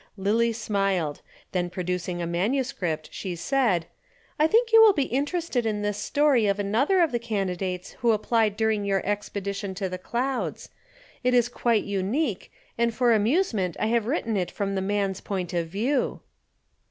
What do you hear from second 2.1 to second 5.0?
a manuscript, she said: "I think you will